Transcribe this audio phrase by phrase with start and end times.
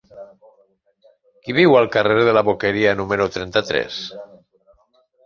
[1.43, 4.01] Qui viu al carrer de la Boqueria número trenta-tres?